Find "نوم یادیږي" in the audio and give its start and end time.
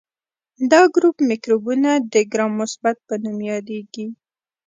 3.23-4.07